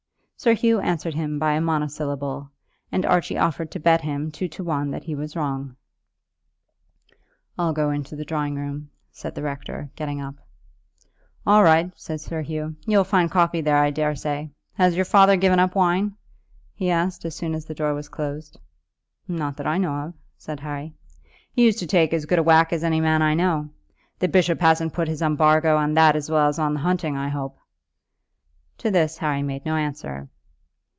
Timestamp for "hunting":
26.79-27.15